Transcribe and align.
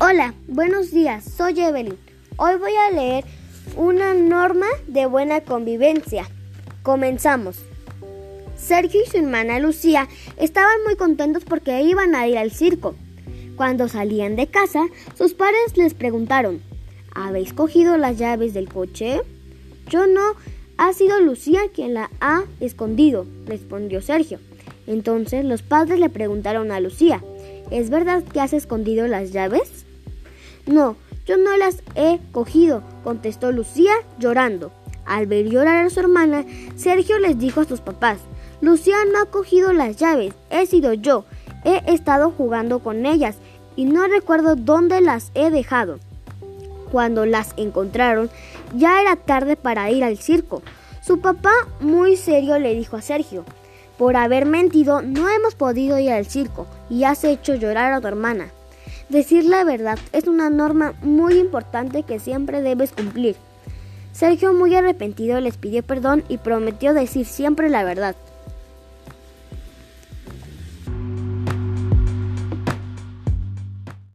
Hola, 0.00 0.32
buenos 0.46 0.92
días, 0.92 1.24
soy 1.24 1.58
Evelyn. 1.58 1.98
Hoy 2.36 2.54
voy 2.54 2.70
a 2.72 2.92
leer 2.92 3.24
una 3.76 4.14
norma 4.14 4.68
de 4.86 5.06
buena 5.06 5.40
convivencia. 5.40 6.30
Comenzamos. 6.84 7.56
Sergio 8.56 9.02
y 9.04 9.10
su 9.10 9.16
hermana 9.16 9.58
Lucía 9.58 10.08
estaban 10.36 10.84
muy 10.84 10.94
contentos 10.94 11.44
porque 11.44 11.82
iban 11.82 12.14
a 12.14 12.28
ir 12.28 12.38
al 12.38 12.52
circo. 12.52 12.94
Cuando 13.56 13.88
salían 13.88 14.36
de 14.36 14.46
casa, 14.46 14.86
sus 15.16 15.34
padres 15.34 15.76
les 15.76 15.94
preguntaron, 15.94 16.62
¿habéis 17.12 17.52
cogido 17.52 17.96
las 17.96 18.18
llaves 18.18 18.54
del 18.54 18.68
coche? 18.68 19.20
Yo 19.88 20.06
no, 20.06 20.36
ha 20.76 20.92
sido 20.92 21.18
Lucía 21.18 21.62
quien 21.74 21.94
la 21.94 22.08
ha 22.20 22.44
escondido, 22.60 23.26
respondió 23.46 24.00
Sergio. 24.00 24.38
Entonces 24.86 25.44
los 25.44 25.62
padres 25.62 25.98
le 25.98 26.08
preguntaron 26.08 26.70
a 26.70 26.78
Lucía, 26.78 27.20
¿es 27.72 27.90
verdad 27.90 28.22
que 28.22 28.40
has 28.40 28.52
escondido 28.52 29.08
las 29.08 29.32
llaves? 29.32 29.86
No, 30.68 30.96
yo 31.26 31.38
no 31.38 31.56
las 31.56 31.82
he 31.94 32.20
cogido, 32.30 32.82
contestó 33.02 33.52
Lucía 33.52 33.94
llorando. 34.18 34.70
Al 35.06 35.26
ver 35.26 35.48
llorar 35.48 35.86
a 35.86 35.90
su 35.90 35.98
hermana, 36.00 36.44
Sergio 36.76 37.18
les 37.18 37.38
dijo 37.38 37.62
a 37.62 37.64
sus 37.64 37.80
papás, 37.80 38.18
Lucía 38.60 38.96
no 39.10 39.22
ha 39.22 39.26
cogido 39.26 39.72
las 39.72 39.96
llaves, 39.96 40.34
he 40.50 40.66
sido 40.66 40.92
yo, 40.92 41.24
he 41.64 41.82
estado 41.86 42.30
jugando 42.30 42.80
con 42.80 43.06
ellas 43.06 43.36
y 43.76 43.86
no 43.86 44.06
recuerdo 44.08 44.56
dónde 44.56 45.00
las 45.00 45.30
he 45.34 45.50
dejado. 45.50 46.00
Cuando 46.92 47.24
las 47.24 47.54
encontraron, 47.56 48.28
ya 48.76 49.00
era 49.00 49.16
tarde 49.16 49.56
para 49.56 49.90
ir 49.90 50.04
al 50.04 50.18
circo. 50.18 50.62
Su 51.02 51.20
papá, 51.20 51.52
muy 51.80 52.16
serio, 52.16 52.58
le 52.58 52.74
dijo 52.74 52.96
a 52.96 53.02
Sergio, 53.02 53.46
por 53.96 54.16
haber 54.16 54.44
mentido, 54.44 55.00
no 55.00 55.30
hemos 55.30 55.54
podido 55.54 55.98
ir 55.98 56.10
al 56.10 56.26
circo 56.26 56.66
y 56.90 57.04
has 57.04 57.24
hecho 57.24 57.54
llorar 57.54 57.94
a 57.94 58.00
tu 58.02 58.06
hermana. 58.06 58.50
Decir 59.08 59.44
la 59.46 59.64
verdad 59.64 59.98
es 60.12 60.28
una 60.28 60.50
norma 60.50 60.92
muy 61.02 61.38
importante 61.38 62.02
que 62.02 62.18
siempre 62.18 62.60
debes 62.60 62.92
cumplir. 62.92 63.36
Sergio, 64.12 64.52
muy 64.52 64.74
arrepentido, 64.74 65.40
les 65.40 65.56
pidió 65.56 65.82
perdón 65.82 66.24
y 66.28 66.36
prometió 66.36 66.92
decir 66.92 67.24
siempre 67.24 67.70
la 67.70 67.84
verdad. 67.84 68.16